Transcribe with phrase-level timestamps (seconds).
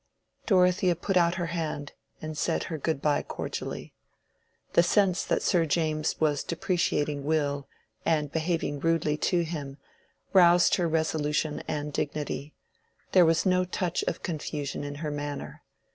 [0.47, 1.91] Dorothea put out her hand
[2.23, 3.93] and said her good by cordially.
[4.73, 7.67] The sense that Sir James was depreciating Will,
[8.03, 9.77] and behaving rudely to him,
[10.33, 12.55] roused her resolution and dignity:
[13.11, 15.61] there was no touch of confusion in her manner.